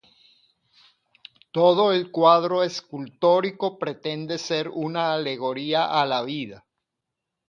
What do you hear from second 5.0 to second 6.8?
alegoría a la vida.